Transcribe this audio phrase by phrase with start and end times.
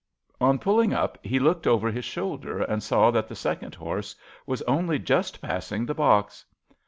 [0.39, 4.15] On pulling up he looked over his shoulder and saw that the second horse
[4.47, 6.43] was only just passing the box.